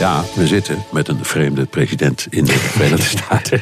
Ja, 0.00 0.24
we 0.34 0.46
zitten 0.46 0.84
met 0.92 1.08
een 1.08 1.24
vreemde 1.24 1.66
president 1.66 2.26
in 2.30 2.44
de 2.44 2.52
Verenigde 2.74 3.02
Staten. 3.02 3.60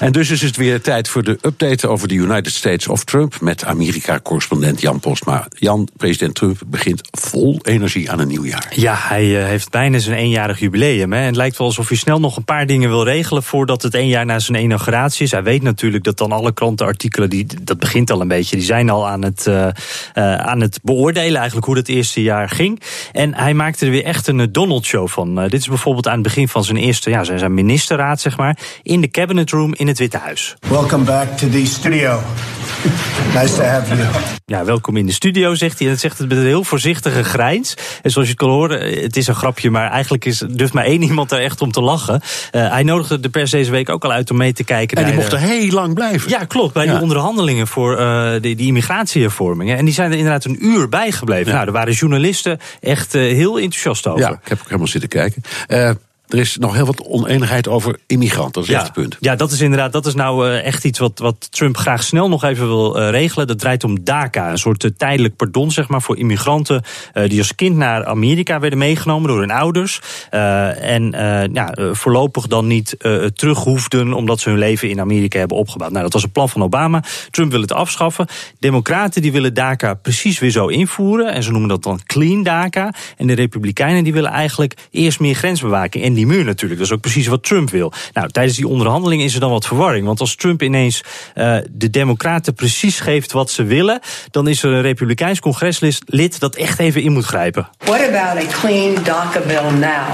En 0.00 0.12
dus 0.12 0.30
is 0.30 0.42
het 0.42 0.56
weer 0.56 0.80
tijd 0.80 1.08
voor 1.08 1.22
de 1.22 1.38
update 1.42 1.88
over 1.88 2.08
de 2.08 2.14
United 2.14 2.52
States 2.52 2.88
of 2.88 3.04
Trump 3.04 3.40
met 3.40 3.64
Amerika-correspondent 3.64 4.80
Jan 4.80 5.00
Postma. 5.00 5.46
Jan, 5.50 5.88
president 5.96 6.34
Trump 6.34 6.60
begint 6.66 7.08
vol 7.10 7.58
energie 7.62 8.10
aan 8.10 8.18
een 8.18 8.28
nieuw 8.28 8.44
jaar. 8.44 8.72
Ja, 8.74 8.94
hij 8.98 9.40
eh, 9.40 9.46
heeft 9.46 9.70
bijna 9.70 9.98
zijn 9.98 10.16
eenjarig 10.16 10.58
jubileum. 10.58 11.12
Hè. 11.12 11.18
En 11.18 11.26
het 11.26 11.36
lijkt 11.36 11.58
wel 11.58 11.66
alsof 11.66 11.88
hij 11.88 11.96
snel 11.96 12.20
nog 12.20 12.36
een 12.36 12.44
paar 12.44 12.66
dingen 12.66 12.88
wil 12.88 13.04
regelen 13.04 13.42
voordat 13.42 13.82
het 13.82 13.94
één 13.94 14.08
jaar 14.08 14.26
na 14.26 14.38
zijn 14.38 14.62
inauguratie 14.62 15.24
is. 15.24 15.30
Hij 15.30 15.42
weet 15.42 15.62
natuurlijk 15.62 16.04
dat 16.04 16.18
dan 16.18 16.32
alle 16.32 16.52
krantenartikelen, 16.52 17.30
die, 17.30 17.46
dat 17.62 17.78
begint 17.78 18.10
al 18.10 18.20
een 18.20 18.28
beetje, 18.28 18.56
die 18.56 18.64
zijn 18.64 18.90
al 18.90 19.08
aan 19.08 19.24
het, 19.24 19.46
uh, 19.48 19.54
uh, 19.54 20.34
aan 20.34 20.60
het 20.60 20.80
beoordelen 20.82 21.36
eigenlijk 21.36 21.66
hoe 21.66 21.74
dat 21.74 21.88
eerste 21.88 22.22
jaar 22.22 22.48
ging. 22.48 22.82
En 23.12 23.34
hij 23.34 23.54
maakte 23.54 23.84
er 23.84 23.90
weer 23.90 24.04
echt 24.04 24.26
een 24.26 24.52
Donald-show 24.52 25.08
van. 25.08 25.34
dit 25.34 25.60
is 25.60 25.66
bijvoorbeeld 25.68 26.06
aan 26.06 26.12
het 26.12 26.22
begin 26.22 26.48
van 26.48 26.64
zijn 26.64 26.76
eerste, 26.76 27.10
ja, 27.10 27.24
zijn 27.24 27.54
ministerraad, 27.54 28.20
zeg 28.20 28.36
maar, 28.36 28.58
in 28.82 29.00
de 29.00 29.08
cabinet 29.10 29.50
room 29.50 29.74
in 29.74 29.86
het 29.86 29.98
Witte 29.98 30.18
Huis. 30.18 30.56
Welcome 30.68 31.04
back 31.04 31.36
to 31.38 31.48
the 31.48 31.66
studio. 31.66 32.20
Nice 33.34 33.54
to 33.54 33.62
have 33.62 33.96
you. 33.96 34.08
Ja, 34.46 34.64
welkom 34.64 34.96
in 34.96 35.06
de 35.06 35.12
studio, 35.12 35.54
zegt 35.54 35.78
hij. 35.78 35.86
En 35.86 35.92
dat 35.92 36.02
zegt 36.02 36.18
het 36.18 36.28
met 36.28 36.38
een 36.38 36.44
heel 36.44 36.64
voorzichtige 36.64 37.24
grijns. 37.24 37.74
En 38.02 38.10
zoals 38.10 38.28
je 38.28 38.34
kan 38.34 38.48
horen, 38.50 39.02
het 39.02 39.16
is 39.16 39.26
een 39.26 39.34
grapje, 39.34 39.70
maar 39.70 39.90
eigenlijk 39.90 40.24
is, 40.24 40.42
durft 40.48 40.72
maar 40.72 40.84
één 40.84 41.02
iemand 41.02 41.32
er 41.32 41.40
echt 41.40 41.60
om 41.60 41.72
te 41.72 41.80
lachen. 41.80 42.20
Uh, 42.52 42.70
hij 42.70 42.82
nodigde 42.82 43.20
de 43.20 43.28
pers 43.28 43.50
deze 43.50 43.70
week 43.70 43.88
ook 43.88 44.04
al 44.04 44.12
uit 44.12 44.30
om 44.30 44.36
mee 44.36 44.52
te 44.52 44.64
kijken. 44.64 44.96
En 44.96 45.04
die 45.04 45.12
naar, 45.12 45.22
mocht 45.22 45.32
er 45.32 45.38
heel 45.38 45.70
lang 45.70 45.94
blijven. 45.94 46.30
Ja, 46.30 46.44
klopt. 46.44 46.72
Bij 46.72 46.84
Ja. 46.84 46.92
die 46.92 47.02
onderhandelingen 47.02 47.66
voor 47.66 48.00
uh, 48.00 48.30
die, 48.40 48.56
die 48.56 48.66
immigratiehervormingen. 48.66 49.76
En 49.76 49.84
die 49.84 49.94
zijn 49.94 50.10
er 50.10 50.16
inderdaad 50.16 50.44
een 50.44 50.66
uur 50.66 50.88
bijgebleven. 50.88 51.46
Ja. 51.46 51.52
Nou, 51.52 51.66
er 51.66 51.72
waren 51.72 51.92
journalisten 51.92 52.58
echt 52.80 53.14
uh, 53.14 53.22
heel 53.22 53.58
enthousiast 53.58 54.06
over. 54.06 54.20
Ja, 54.20 54.30
ik 54.30 54.48
heb 54.48 54.58
ook 54.58 54.66
helemaal 54.66 54.86
zitten 54.86 55.08
kijken. 55.08 55.42
Uh, 55.70 55.94
er 56.28 56.38
is 56.38 56.56
nog 56.56 56.74
heel 56.74 56.86
wat 56.86 57.02
oneenigheid 57.02 57.68
over 57.68 57.98
immigranten. 58.06 58.52
Dat 58.52 58.70
is 58.70 58.76
echt 58.76 58.82
het 58.82 58.92
punt. 58.92 59.16
Ja, 59.20 59.36
dat 59.36 59.50
is 59.50 59.60
inderdaad 59.60 59.92
dat 59.92 60.06
is 60.06 60.14
nou 60.14 60.48
uh, 60.48 60.64
echt 60.64 60.84
iets 60.84 60.98
wat, 60.98 61.18
wat 61.18 61.48
Trump 61.50 61.76
graag 61.76 62.02
snel 62.02 62.28
nog 62.28 62.44
even 62.44 62.66
wil 62.66 63.00
uh, 63.00 63.10
regelen. 63.10 63.46
Dat 63.46 63.58
draait 63.58 63.84
om 63.84 64.04
DACA, 64.04 64.50
een 64.50 64.58
soort 64.58 64.84
uh, 64.84 64.90
tijdelijk 64.96 65.36
pardon 65.36 65.70
zeg 65.70 65.88
maar, 65.88 66.02
voor 66.02 66.18
immigranten 66.18 66.82
die 67.26 67.38
als 67.38 67.54
kind 67.54 67.76
naar 67.76 68.04
Amerika 68.04 68.60
werden 68.60 68.78
meegenomen 68.78 69.28
door 69.28 69.40
hun 69.40 69.50
ouders. 69.50 70.00
en 70.30 71.10
ja, 71.52 71.74
voorlopig 71.92 72.46
dan 72.46 72.66
niet 72.66 72.96
terug 73.34 73.58
hoefden 73.58 74.12
omdat 74.12 74.40
ze 74.40 74.48
hun 74.48 74.58
leven 74.58 74.90
in 74.90 75.00
Amerika 75.00 75.38
hebben 75.38 75.56
opgebouwd. 75.56 75.90
Nou, 75.90 76.02
dat 76.02 76.12
was 76.12 76.22
een 76.22 76.30
plan 76.30 76.48
van 76.48 76.62
Obama. 76.62 77.02
Trump 77.30 77.50
wil 77.50 77.60
het 77.60 77.72
afschaffen. 77.72 78.26
Democraten 78.58 79.22
die 79.22 79.32
willen 79.32 79.54
DACA 79.54 79.94
precies 79.94 80.38
weer 80.38 80.50
zo 80.50 80.66
invoeren. 80.66 81.32
En 81.32 81.42
ze 81.42 81.50
noemen 81.50 81.68
dat 81.68 81.82
dan 81.82 82.00
clean 82.06 82.42
DACA. 82.42 82.94
En 83.16 83.26
de 83.26 83.34
Republikeinen 83.34 84.04
die 84.04 84.12
willen 84.12 84.30
eigenlijk 84.30 84.74
eerst 84.90 85.20
meer 85.20 85.34
grensbewaking. 85.34 86.04
En 86.04 86.14
die 86.18 86.26
muur 86.26 86.44
natuurlijk. 86.44 86.80
Dat 86.80 86.88
is 86.88 86.94
ook 86.94 87.00
precies 87.00 87.26
wat 87.26 87.42
Trump 87.42 87.70
wil. 87.70 87.92
Nou, 88.12 88.28
tijdens 88.28 88.56
die 88.56 88.68
onderhandeling 88.68 89.22
is 89.22 89.34
er 89.34 89.40
dan 89.40 89.50
wat 89.50 89.66
verwarring. 89.66 90.06
Want 90.06 90.20
als 90.20 90.34
Trump 90.34 90.62
ineens 90.62 91.02
uh, 91.34 91.56
de 91.70 91.90
Democraten 91.90 92.54
precies 92.54 93.00
geeft 93.00 93.32
wat 93.32 93.50
ze 93.50 93.64
willen, 93.64 94.00
dan 94.30 94.48
is 94.48 94.62
er 94.62 94.70
een 94.70 94.82
Republikeins 94.82 95.40
congreslid 95.40 96.40
dat 96.40 96.54
echt 96.54 96.78
even 96.78 97.02
in 97.02 97.12
moet 97.12 97.24
grijpen. 97.24 97.68
What 97.78 98.00
about 98.00 98.44
a 98.44 98.60
clean 98.60 98.94
DACA 99.04 99.40
bill 99.46 99.78
now? 99.78 100.06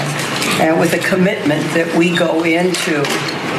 And 0.61 0.81
with 0.81 1.05
a 1.05 1.09
commitment 1.09 1.73
that 1.73 1.97
we 1.97 2.17
go 2.17 2.43
into 2.43 3.03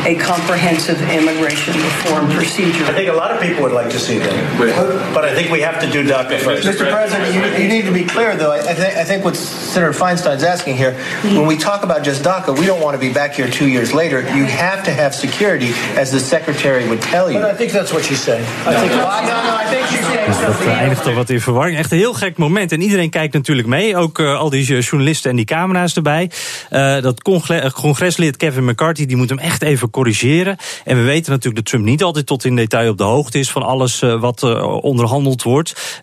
a 0.06 0.16
comprehensive 0.16 1.02
immigration 1.10 1.74
reform 1.74 2.30
procedure. 2.32 2.86
I 2.86 2.94
think 2.94 3.10
a 3.10 3.14
lot 3.14 3.32
of 3.32 3.42
people 3.42 3.64
would 3.64 3.72
like 3.72 3.90
to 3.90 4.00
see 4.00 4.20
that. 4.20 5.14
But 5.14 5.26
I 5.26 5.34
think 5.34 5.52
we 5.52 5.62
have 5.62 5.82
to 5.82 5.90
do 5.90 6.04
DACA 6.06 6.40
first. 6.40 6.68
Mr. 6.68 6.90
President, 6.92 7.34
you, 7.34 7.42
you 7.64 7.68
need 7.68 7.86
to 7.86 7.92
be 7.92 8.04
clear, 8.04 8.36
though. 8.36 8.52
I, 8.52 8.62
th- 8.62 8.96
I 8.96 9.04
think 9.04 9.26
what 9.26 9.36
Senator 9.36 9.94
Feinstein's 9.94 10.44
asking 10.44 10.78
here, 10.78 10.94
when 11.24 11.48
we 11.48 11.58
talk 11.58 11.84
about 11.84 12.04
just 12.04 12.24
DACA, 12.24 12.58
we 12.58 12.66
don't 12.66 12.82
want 12.82 12.96
to 12.96 13.00
be 13.08 13.12
back 13.12 13.34
here 13.34 13.50
two 13.50 13.68
years 13.68 13.94
later. 13.94 14.22
You 14.36 14.46
have 14.46 14.84
to 14.84 14.92
have 14.92 15.16
security, 15.16 15.72
as 15.98 16.12
the 16.12 16.20
Secretary 16.20 16.88
would 16.88 17.02
tell 17.02 17.32
you. 17.32 17.40
But 17.40 17.52
I 17.52 17.56
think 17.56 17.72
that's 17.72 17.92
what 17.92 18.04
she's 18.06 18.22
saying. 18.22 18.46
I 18.68 18.76
think 18.80 18.92
no, 18.92 18.98
no, 18.98 19.56
I 19.56 19.66
think 19.70 19.88
she's 19.88 20.06
saying 20.06 20.26
Dus 20.26 20.40
dat 20.40 20.56
something 20.56 20.78
eindigt 20.78 21.06
al 21.06 21.14
wat 21.14 21.30
in 21.30 21.42
verwarring. 21.42 21.78
Echt 21.78 21.92
een 21.92 21.98
heel 21.98 22.14
gek 22.14 22.38
moment. 22.38 22.72
En 22.72 22.82
iedereen 22.82 23.10
kijkt 23.10 23.34
natuurlijk 23.34 23.68
mee. 23.68 23.98
Ook 23.98 24.20
uh, 24.20 24.40
al 24.40 24.50
die 24.50 24.82
journalisten 24.82 25.30
en 25.30 25.36
die 25.36 25.46
camera's 25.46 25.96
erbij. 25.96 26.32
Uh, 26.72 27.02
dat 27.02 27.22
congres, 27.22 27.74
congreslid 27.74 28.38
Kevin 28.38 28.66
McCarthy 28.66 29.06
die 29.06 29.16
moet 29.16 29.30
hem 29.30 29.40
echt 29.40 29.62
even 29.62 29.90
corrigeren. 29.96 30.58
En 30.84 30.98
we 30.98 31.04
weten 31.04 31.32
natuurlijk 31.32 31.56
dat 31.56 31.66
Trump 31.66 31.86
niet 31.86 32.04
altijd 32.04 32.26
tot 32.26 32.46
in 32.46 32.56
detail 32.56 32.92
op 32.92 32.98
de 32.98 33.04
hoogte 33.04 33.40
is 33.40 33.52
van 33.52 33.64
alles 33.64 34.02
uh, 34.02 34.20
wat 34.20 34.44
onderhandeld 34.82 35.44
wordt. 35.44 36.00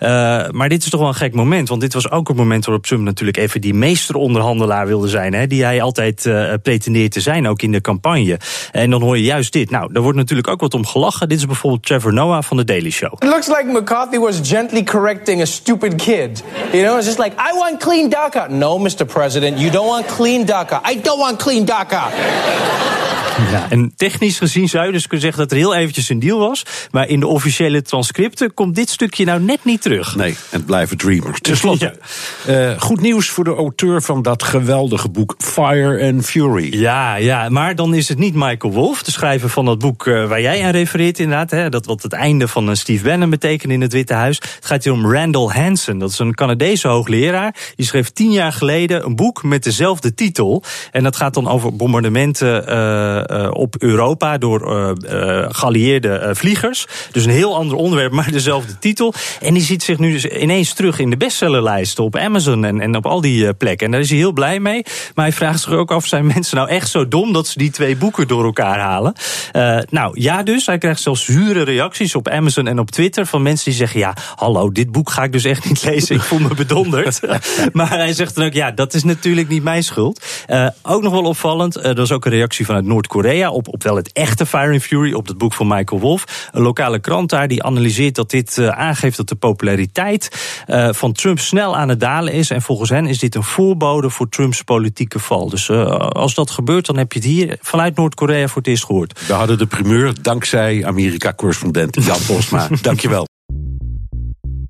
maar 0.51 0.69
dit 0.69 0.83
is 0.83 0.91
toch 0.91 1.01
wel 1.01 1.09
een 1.09 1.15
gek 1.15 1.35
moment. 1.35 1.69
Want 1.69 1.81
dit 1.81 1.95
was 1.95 2.11
ook 2.11 2.29
een 2.29 2.37
moment 2.37 2.65
waarop 2.65 2.87
Trump 2.87 3.03
natuurlijk 3.03 3.39
even 3.39 3.61
die 3.61 3.75
meesteronderhandelaar 3.75 4.87
wilde 4.87 5.09
zijn. 5.09 5.35
Hè, 5.35 5.47
die 5.47 5.65
hij 5.65 5.83
altijd 5.83 6.31
pretendeert 6.63 7.13
te 7.13 7.21
zijn, 7.21 7.49
ook 7.49 7.63
in 7.63 7.73
de 7.73 7.81
campagne. 7.81 8.39
En 8.73 8.91
dan 8.91 9.03
hoor 9.03 9.17
je 9.17 9.25
juist 9.25 9.53
dit. 9.53 9.71
Nou, 9.71 9.93
daar 9.93 10.03
wordt 10.03 10.19
natuurlijk 10.19 10.49
ook 10.49 10.61
wat 10.61 10.75
om 10.75 10.87
gelachen. 10.87 11.29
Dit 11.29 11.39
is 11.39 11.47
bijvoorbeeld 11.47 11.87
Trevor 11.87 12.13
Noah 12.13 12.43
van 12.43 12.57
de 12.57 12.65
Daily 12.65 12.91
Show. 12.91 13.13
It 13.13 13.29
looks 13.29 13.47
like 13.47 13.65
McCarthy 13.65 14.19
was 14.19 14.41
gently 14.43 14.83
correcting 14.83 15.41
a 15.41 15.45
stupid 15.45 15.95
kid. 15.95 16.43
You 16.73 16.85
know, 16.85 16.97
it's 16.97 17.07
just 17.07 17.19
like, 17.19 17.35
I 17.37 17.59
want 17.59 17.79
clean 17.79 18.11
DACA. 18.11 18.49
No, 18.49 18.79
Mr. 18.79 19.07
President, 19.07 19.59
you 19.59 19.71
don't 19.71 19.89
want 19.89 20.07
clean 20.07 20.47
DACA. 20.47 20.81
I 20.85 21.01
don't 21.01 21.19
want 21.19 21.39
clean 21.39 21.65
DACA. 21.65 23.02
Ja, 23.51 23.67
en 23.71 23.93
technisch 23.97 24.39
gezien 24.39 24.69
zou 24.69 24.87
je 24.87 24.93
dus 24.93 25.03
kunnen 25.03 25.21
zeggen 25.21 25.43
dat 25.43 25.53
er 25.53 25.59
heel 25.59 25.75
eventjes 25.75 26.09
een 26.09 26.19
deal 26.19 26.39
was. 26.39 26.63
Maar 26.91 27.09
in 27.09 27.21
de 27.21 27.27
officiële 27.27 27.83
transcripten 27.83 28.55
komt 28.55 28.75
dit 28.75 28.91
stukje 28.91 29.25
nou 29.25 29.41
net 29.41 29.65
niet 29.65 29.83
terug. 29.83 30.17
Nee, 30.17 30.37
het 30.51 30.67
blijven 30.67 30.97
dreamers. 30.97 31.41
Ten 31.41 31.57
slotte, 31.57 31.95
ja. 32.47 32.71
uh, 32.71 32.81
goed 32.81 33.01
nieuws 33.01 33.29
voor 33.29 33.45
de 33.45 33.55
auteur 33.55 34.03
van 34.03 34.23
dat 34.23 34.43
geweldige 34.43 35.09
boek 35.09 35.35
Fire 35.39 36.13
and 36.13 36.25
Fury. 36.25 36.79
Ja, 36.79 37.15
ja, 37.15 37.49
maar 37.49 37.75
dan 37.75 37.95
is 37.95 38.09
het 38.09 38.19
niet 38.19 38.35
Michael 38.35 38.73
Wolff, 38.73 39.03
de 39.03 39.11
schrijver 39.11 39.49
van 39.49 39.65
dat 39.65 39.79
boek 39.79 40.07
uh, 40.07 40.29
waar 40.29 40.41
jij 40.41 40.65
aan 40.65 40.71
refereert 40.71 41.19
inderdaad. 41.19 41.51
Hè, 41.51 41.69
dat 41.69 41.87
wat 41.87 42.03
het 42.03 42.13
einde 42.13 42.49
van 42.49 42.69
uh, 42.69 42.75
Steve 42.75 43.05
Bannon 43.05 43.31
betekent 43.31 43.73
in 43.73 43.81
het 43.81 43.93
Witte 43.93 44.15
Huis. 44.15 44.37
Het 44.37 44.67
gaat 44.67 44.85
hier 44.85 44.93
om 44.93 45.13
Randall 45.13 45.49
Hansen. 45.49 45.99
Dat 45.99 46.11
is 46.11 46.19
een 46.19 46.35
Canadese 46.35 46.89
hoogleraar. 46.89 47.55
Die 47.77 47.87
schreef 47.87 48.11
tien 48.11 48.33
jaar 48.33 48.53
geleden 48.53 49.05
een 49.05 49.17
boek 49.17 49.43
met 49.43 49.65
dezelfde 49.65 50.15
titel. 50.15 50.63
En 50.91 51.03
dat 51.03 51.17
gaat 51.17 51.35
dan 51.35 51.49
over 51.49 51.77
bombardementen 51.77 52.65
uh, 52.69 53.22
op 53.53 53.77
Europa 53.79 54.39
door 54.39 54.61
uh, 54.73 55.45
geallieerde 55.49 56.31
vliegers. 56.33 56.87
Dus 57.13 57.25
een 57.25 57.31
heel 57.31 57.57
ander 57.57 57.77
onderwerp, 57.77 58.13
maar 58.23 58.31
dezelfde 58.31 58.79
titel. 58.79 59.15
En 59.41 59.55
die 59.55 59.63
ziet 59.63 59.83
zich 59.83 59.99
nu 59.99 60.13
dus 60.13 60.27
ineens 60.27 60.73
terug 60.73 60.99
in 60.99 61.11
de 61.11 61.17
bestsellerlijsten 61.17 62.05
op 62.05 62.17
Amazon 62.17 62.65
en, 62.65 62.81
en 62.81 62.97
op 62.97 63.07
al 63.07 63.21
die 63.21 63.55
plekken. 63.55 63.87
En 63.87 63.93
daar 63.93 64.01
is 64.01 64.09
hij 64.09 64.19
heel 64.19 64.33
blij 64.33 64.61
mee. 64.61 64.83
Maar 65.15 65.25
hij 65.25 65.35
vraagt 65.35 65.61
zich 65.61 65.73
ook 65.73 65.91
af, 65.91 66.07
zijn 66.07 66.27
mensen 66.27 66.57
nou 66.57 66.69
echt 66.69 66.91
zo 66.91 67.09
dom 67.09 67.33
dat 67.33 67.47
ze 67.47 67.59
die 67.59 67.71
twee 67.71 67.97
boeken 67.97 68.29
door 68.29 68.45
elkaar 68.45 68.79
halen? 68.79 69.13
nou 69.89 70.21
ja 70.21 70.43
dus, 70.43 70.67
hij 70.67 70.79
krijgt 70.79 71.01
zelfs 71.01 71.25
zure 71.25 71.63
reacties 71.63 72.15
op 72.15 72.29
Amazon 72.29 72.67
en 72.67 72.79
op 72.79 72.91
Twitter 72.91 73.27
van 73.27 73.43
mensen 73.43 73.65
die 73.65 73.75
zeggen, 73.75 74.01
ja, 74.01 74.15
hallo, 74.35 74.73
dit 74.73 74.93
boek 74.93 75.11
ga 75.11 75.23
ik 75.23 75.33
dus 75.33 75.45
echt 75.45 75.69
niet 75.69 75.85
lezen, 75.85 76.17
ik 76.17 76.23
voel 76.23 76.39
me 76.39 76.55
bedonderd. 76.55 77.21
maar 77.73 77.89
hij 77.89 78.13
zegt 78.13 78.35
dan 78.35 78.45
ook, 78.45 78.53
ja, 78.53 78.71
dat 78.71 78.95
is 78.95 79.05
natuurlijk 79.05 79.49
niet 79.49 79.63
mijn 79.63 79.83
schuld. 79.83 80.25
ook 80.83 81.03
nog 81.03 81.13
wel 81.13 81.25
opvallend, 81.25 81.85
er 81.85 81.95
was 81.95 82.13
ook 82.13 82.25
een 82.25 82.31
reactie 82.31 82.67
vanuit 82.67 82.85
Noord-Korea 82.85 83.12
op, 83.51 83.69
op 83.69 83.83
wel 83.83 83.97
het 83.97 84.13
echte 84.13 84.47
Fire 84.47 84.73
and 84.73 84.83
Fury, 84.83 85.13
op 85.13 85.27
het 85.27 85.39
boek 85.39 85.53
van 85.53 85.67
Michael 85.67 86.01
Wolff. 86.01 86.49
Een 86.53 86.63
lokale 86.63 86.99
krant 86.99 87.31
daar 87.31 87.49
die 87.49 87.63
analyseert 87.63 88.15
dat 88.15 88.31
dit 88.31 88.57
uh, 88.57 88.69
aangeeft 88.69 89.17
dat 89.17 89.29
de 89.29 89.35
populariteit 89.35 90.31
uh, 90.69 90.89
van 90.93 91.13
Trump 91.13 91.39
snel 91.39 91.77
aan 91.77 91.89
het 91.89 92.01
dalen 92.01 92.33
is. 92.33 92.51
En 92.51 92.63
volgens 92.63 92.91
hen 92.91 93.07
is 93.07 93.19
dit 93.19 93.35
een 93.35 93.43
voorbode 93.43 94.11
voor 94.11 94.29
Trumps 94.29 94.63
politieke 94.63 95.19
val. 95.19 95.49
Dus 95.49 95.69
uh, 95.69 95.97
als 95.97 96.35
dat 96.35 96.51
gebeurt, 96.51 96.87
dan 96.87 96.97
heb 96.97 97.13
je 97.13 97.19
het 97.19 97.29
hier 97.29 97.59
vanuit 97.61 97.97
Noord-Korea 97.97 98.49
voor 98.49 98.63
het 98.63 98.67
eerst 98.67 98.85
gehoord. 98.85 99.27
We 99.27 99.33
hadden 99.33 99.59
de 99.59 99.67
primeur 99.67 100.15
dankzij 100.23 100.87
Amerika-correspondent 100.87 102.05
Jan 102.05 102.19
Bosma. 102.27 102.69
Dankjewel. 102.83 103.32